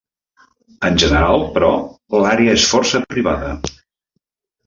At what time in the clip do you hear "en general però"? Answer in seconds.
0.87-1.69